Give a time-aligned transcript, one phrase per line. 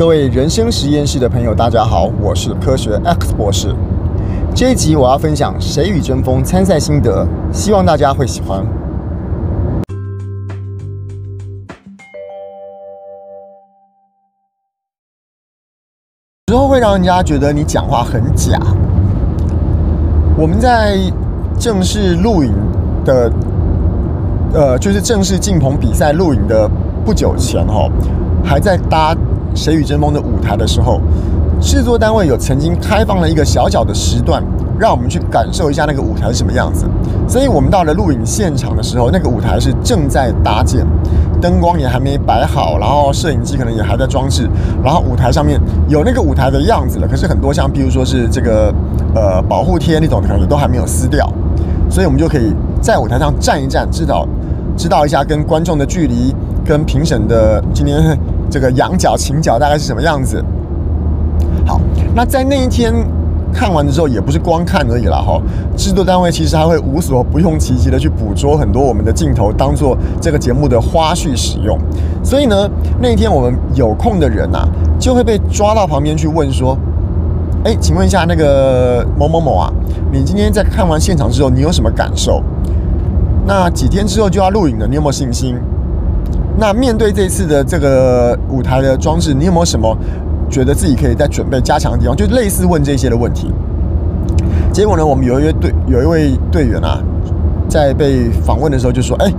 [0.00, 3.76] 各位人生实验室的朋友，大家好，我是科学 X 博士。
[4.54, 8.64] 这一集我要分享《谁与争锋》参赛心得，希望大家会喜欢。
[16.46, 18.58] 之后会让人家觉得你讲话很假。
[20.34, 20.96] 我们在
[21.58, 22.54] 正式录影
[23.04, 23.30] 的，
[24.54, 26.66] 呃，就是正式进棚比赛录影的
[27.04, 27.86] 不久前，哈，
[28.42, 29.14] 还在搭。
[29.54, 31.00] 《谁与争锋》的舞台的时候，
[31.60, 34.42] 制作单位有曾经开放了一个小小的时段，
[34.78, 36.86] 让我们去感受一下那个舞台是什么样子。
[37.28, 40.84] 所以我们到了录影现场的时候，那个舞台是正在搭建，
[41.40, 44.48] 灯光也还没摆好，然后摄影机可能也还在装置，
[44.82, 47.06] 然后舞台上面有那个舞台的样子了。
[47.06, 48.72] 可是很多像比如说是这个
[49.14, 51.30] 呃保护贴那种，可能都还没有撕掉，
[51.88, 54.26] 所以我们就可以在舞台上站一站，知道
[54.76, 58.18] 知道一下跟观众的距离，跟评审的今天。
[58.50, 60.44] 这个仰角、倾角大概是什么样子？
[61.64, 61.80] 好，
[62.14, 62.92] 那在那一天
[63.52, 65.40] 看完的时候，也不是光看而已了哈。
[65.76, 71.78] 制作单位其实还会无所不用其极的去捕捉很多我们的镜头，当做这个节目的花絮使用。
[72.22, 72.68] 所以呢，
[73.00, 76.76] 那一天我们有空的人啊，就会被抓到旁边去问说
[77.64, 79.72] ：“哎，请问一下那个某某某啊，
[80.12, 82.42] 你今天在看完现场之后，你有什么感受？
[83.46, 85.56] 那几天之后就要录影了，你有没有信心？”
[86.58, 89.96] 那面对这次的这个舞台的装置，你有没有什么
[90.50, 92.14] 觉得自己可以再准备加强的地方？
[92.14, 93.50] 就类似问这些的问题。
[94.72, 96.98] 结果呢，我们有一位队有一位队员啊，
[97.68, 99.32] 在被访问的时候就说：“哎，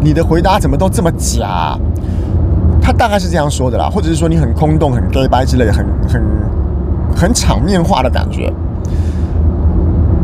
[0.00, 1.76] 你的回答怎么都这么假？”
[2.80, 6.22] 他大概是这样说的啦，或者是说你很空洞、很假掰之类的，很很
[7.14, 8.52] 很场面化的感觉。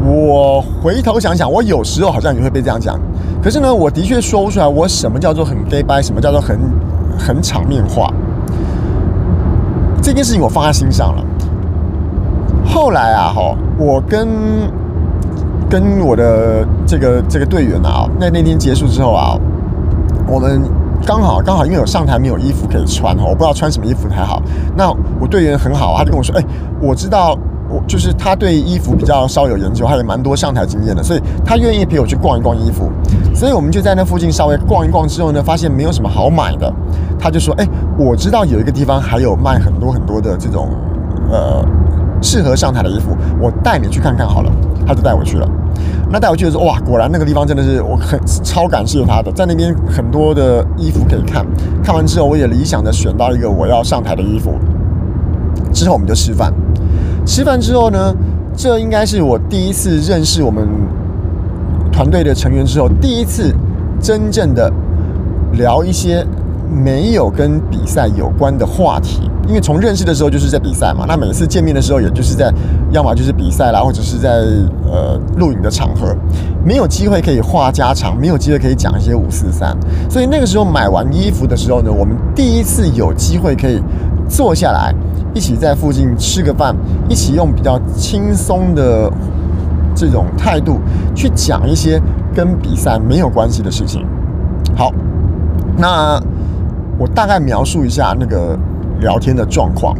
[0.05, 3.01] 我回头想想，我有时候好像也会被这样讲。
[3.43, 6.59] 可是呢，我的确说不出来，我什么叫做很假掰，什么叫做很
[7.19, 8.13] 很场面化。
[10.03, 11.25] 这件事情我放在心上了。
[12.67, 14.29] 后来啊，哈，我跟
[15.71, 19.39] 跟我的这个这个队员啊，那那天结束之后啊，
[20.29, 20.61] 我们
[21.07, 24.43] 刚好刚好因为有上台没有衣服可以穿哈，我不知道穿什么衣服才好。
[24.77, 26.45] 那我队员很好，他就跟我说：“哎，
[26.79, 27.39] 我知道。”
[27.87, 32.91] 就是他对衣服比较稍有研究，他也蛮多上台经验的，所以他愿意陪我去逛一逛衣服。
[33.35, 36.73] 所以我们就在那附近稍微逛一逛之后呢，发现没有什么好买的，
[37.19, 37.69] 他就说：“哎，
[37.99, 40.69] 我知道有一个地方还有卖很多很多的这种
[41.31, 41.65] 呃
[42.23, 44.53] 适合上台的衣服，我带你去看看好了。”
[44.87, 45.49] 他就带我去了。
[46.11, 51.45] 那带我去的时候，哇，果然那个地方真的是我很超感谢他的，在那边很多的衣服可以看。
[51.83, 54.53] 看完之后，我也理想的选到一个我要上台的衣服。
[55.73, 56.53] 之后我们就吃饭。
[57.25, 58.15] 吃饭之后呢，
[58.57, 60.69] 这应该是我第一次认识我们
[61.91, 63.55] 团队的成员之后，第一次
[64.01, 64.71] 真正的
[65.53, 66.25] 聊一些
[66.71, 69.31] 没有跟比赛有关的话题。
[69.47, 72.51] 因为从认识的时候就是在比赛嘛，那每次见面的时候，也就是在
[72.91, 74.31] 要么就是比赛啦，或者是在
[74.91, 76.17] 呃录影的场合，
[76.65, 79.77] 没有机会可以话家常，没有机会可以讲一些五四三。
[80.09, 83.83] 所以那个时候买完衣服的时候呢，我们第一次有机会可以
[84.29, 84.95] 坐下来。
[85.35, 86.75] 一起在附近吃个饭，
[87.09, 89.13] 一起用比较轻松的
[89.95, 90.81] 这种态度
[91.15, 92.01] 去讲一些
[92.35, 94.07] 跟比赛没有关系的事情。
[94.77, 94.93] 好，
[95.77, 96.19] 那
[96.99, 98.59] 我大概描述一下那个
[99.01, 99.95] 聊天的状况。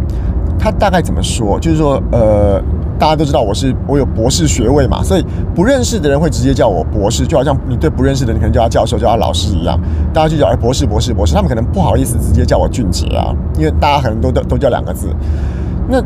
[0.59, 1.59] 他大概怎么说？
[1.61, 2.63] 就是说，呃。
[2.99, 5.25] 大家都知道我是我有博士学位嘛，所以
[5.55, 9.79] 不认识的人会直接叫我博士，就好像你对不认识的人可能叫他教授、叫他老师一样，
[10.13, 11.35] 大家就叫哎博士、博士、博士。
[11.35, 15.09] 他们可能不好意思直接叫我俊杰啊，因为大家可能都都都叫两个字。
[15.89, 16.01] 那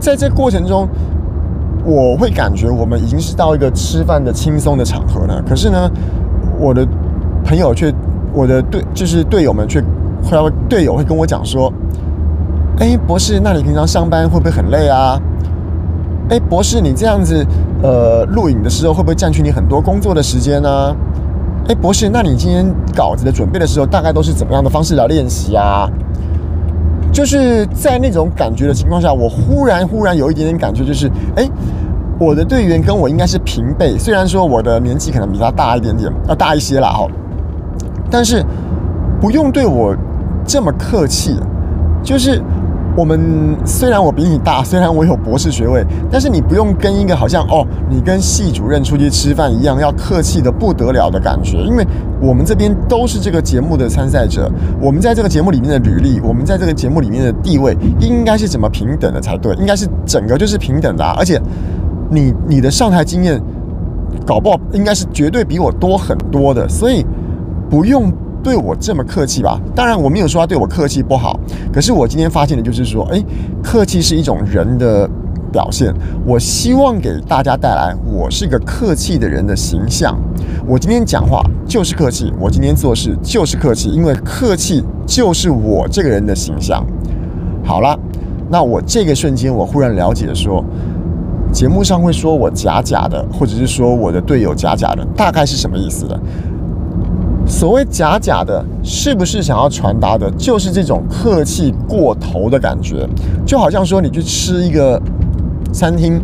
[0.00, 0.88] 在这过程中，
[1.84, 5.42] 我会感觉我们已经是到一个吃饭的轻松的场合了。
[5.46, 5.90] 可是呢，
[6.58, 6.86] 我的
[7.44, 7.92] 朋友却，
[8.32, 9.80] 我的队就是队友们却，
[10.24, 11.72] 会队友会跟我讲说。
[12.78, 15.20] 哎，博士，那你平常上班会不会很累啊？
[16.30, 17.46] 哎，博士，你这样子，
[17.82, 20.96] 呃，录影的时候会不会占据你很多工作的时间呢？
[21.68, 22.66] 哎，博士，那你今天
[22.96, 25.88] 稿子的准备的时候，大概都是怎么样的方式来练习啊？
[27.12, 31.46] 就是在那种感觉的情况下，我忽然忽然有一点点感觉，就是，哎，
[32.18, 37.06] 我的队员跟我应该是平辈，虽然说我的年纪可能比他大一点点，要大一些啦哈，
[38.10, 38.42] 但是
[39.20, 39.94] 不用对我
[40.46, 41.38] 这么客气，
[42.02, 42.42] 就是。
[42.94, 51.56] 我们虽然我比你大，虽然我有博士学位，但是你不用跟一个好像哦，你跟系主任出去吃饭一样，要客气的不得了的感觉。
[51.58, 51.86] 因为
[52.20, 54.50] 我们这边都是这个节目的参赛者，
[54.80, 59.54] 我们在这个节目里面的履历，我们在这个节目里面的地位，应该是怎么平等的才对？
[59.54, 61.04] 应该是整个就是平等的！
[61.04, 61.40] 而且
[62.10, 63.40] 你你的上台经验，
[64.26, 67.04] 搞不好应该是绝对比我多很多的，所以
[67.70, 68.12] 不用
[68.42, 69.60] 对我这么客气吧？
[69.74, 71.38] 当然我没有说他对我客气不好，
[71.72, 73.24] 可是我今天发现的就是说，诶，
[73.62, 75.08] 客气是一种人的
[75.52, 75.94] 表现。
[76.26, 80.18] 我希望给大家带来我是个客气的人的形象。
[80.66, 86.84] 我今天讲话就是客气，我今天做事就是客气，因为客气就是我这个人的形象。
[87.64, 87.98] 好了，
[88.50, 90.64] 那我这个瞬间我忽然了解说，
[91.52, 96.20] 节目上会说我假假的，或者是说我的队友假假的，大概是什么意思的？
[97.52, 103.06] 所谓假假的，是不是想要传达的，就是这种客气过头的感觉？
[103.46, 105.00] 就好像说，你去吃一个
[105.70, 106.20] 餐厅，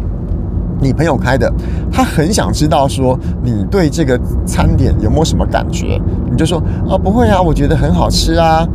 [0.81, 1.53] 你朋友开的，
[1.93, 6.59] 他很想知道说你对这个餐点有没有什么感觉，你就说
[6.89, 8.67] 啊，不会啊，我觉得很好吃啊。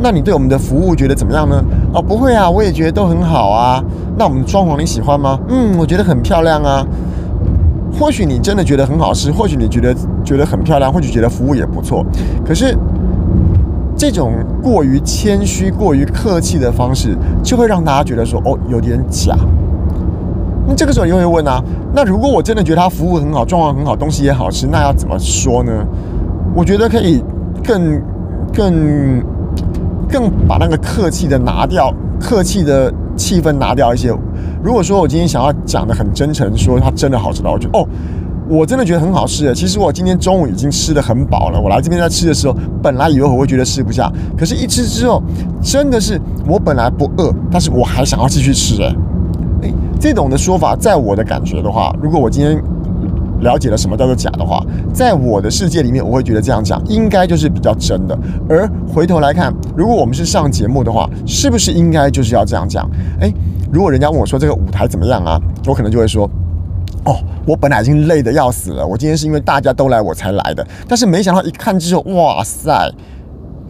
[0.00, 1.62] 那你对我们的服务觉得怎么样呢？
[1.92, 3.84] 哦，不会啊，我也觉得都很好啊。
[4.16, 5.38] 那我们装潢你喜欢吗？
[5.50, 6.84] 嗯，我觉得很漂亮啊。
[7.98, 9.94] 或许你真的觉得很好吃，或许你觉得
[10.24, 12.04] 觉得很漂亮，或许觉得服务也不错。
[12.44, 12.76] 可是
[13.96, 14.32] 这种
[14.62, 19.36] 过于谦虚、过于客气的方式，就会让大家觉得说哦，有点假。
[20.66, 21.62] 那这个时候你会问啊，
[21.94, 25.72] 那如果我真的觉得他服务很好，状况很好，东西也好吃，那要怎么说呢？
[26.54, 27.22] 我觉得可以
[27.62, 28.02] 更
[28.52, 29.22] 更
[30.08, 34.12] 更把那个客气的拿掉，客气的气氛拿掉一些。
[34.64, 37.86] 如果说我今天想要讲得很真诚，说它真的好吃的话，我觉得哦，
[38.48, 39.54] 我真的觉得很好吃。
[39.54, 41.60] 其实我今天中午已经吃得很饱了。
[41.60, 45.22] 我来这边在吃的时候，本来以为我会觉得吃不下，可是一吃之后，
[45.60, 46.18] 真的是
[46.48, 48.82] 我本来不饿，但是我还想要继续吃。
[48.82, 48.96] 哎，
[49.64, 52.58] 哎，这种的说法，在我的感觉的话，如果我今天
[53.40, 54.64] 了解了什么叫做假的话，
[54.94, 58.18] 在我的世界里面，我会觉得这样讲应该就是比较真的。
[58.48, 62.88] 而回头来看，如果我们是上节目的话，是不是应该就是要这样讲？
[63.20, 63.30] 哎。
[63.74, 65.36] 如果人家问我说这个舞台怎么样啊，
[65.66, 66.30] 我可能就会说，
[67.04, 72.88] 哦，我本来已经累得要死了，我今天是因为大家都来我才来的，但是没想到一看之后，哇塞，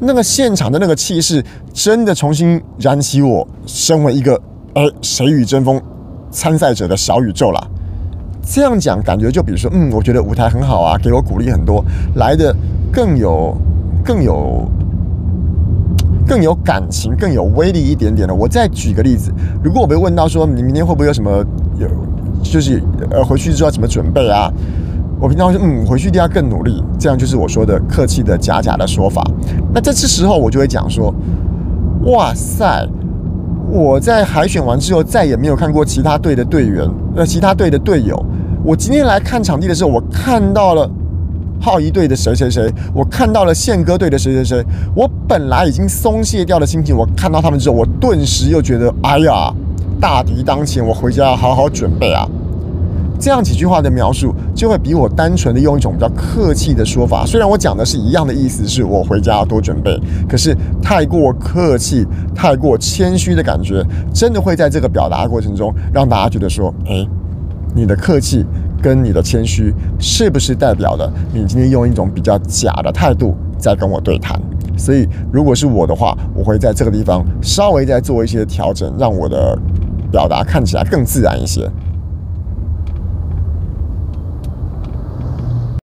[0.01, 1.43] 那个现场的那个气势，
[1.73, 4.39] 真的重新燃起我身为一个
[4.75, 5.81] 呃谁与争锋
[6.31, 7.67] 参赛者的小宇宙了。
[8.43, 11.83] 这样讲感觉就比如说，嗯，我觉得舞台很好啊，给我鼓励很多，
[12.17, 12.55] 来的
[12.93, 13.57] 更有
[14.05, 14.71] 更有。
[16.27, 18.35] 更有感情、更有威力一点点的。
[18.35, 19.33] 我再举个例子，
[19.63, 21.45] 如果我被问到说你明天会不会有什么
[21.79, 21.87] 有，
[22.43, 24.53] 就是呃回去之后怎么准备啊？
[25.21, 29.23] 我平常会说嗯，回去一定要更努力，这样就是我说的客气的假假的说法。
[29.73, 31.15] 那在这时候我就会讲说，
[32.07, 32.87] 哇塞，
[33.71, 38.23] 我在海选完之后再也没有看过其他队的队员，呃，其他队的队友。
[38.65, 40.91] 我今天来看场地的时候，我看到了。
[41.65, 44.63] 浩一队的谁谁谁，我看到了宪哥队的谁谁谁，
[44.95, 49.51] 我本来已经松懈掉的心情，我看到他们之后，我顿时又觉得，哎呀，
[49.99, 52.29] 大敌当前，我回家要好好准备啊。
[53.19, 63.83] 这样几句话的描述，就会比我单纯的用一种比较客气的说法，虽然我讲的是一样的意思，是我回家要多准备，可是太过客气、太过谦虚的感觉，
[64.13, 67.09] 真的会在这个表达过程中，让大家觉得说，哎，
[67.75, 68.45] 你的客气。
[68.85, 74.39] 跟你的谦虚是不是代表了你今天用一种比较假的态度在跟我对谈？
[74.77, 79.59] 所以如果是我的话，我会在这个地方稍微再做一些调整，让我的
[80.13, 81.67] 表达看起来更自然一些。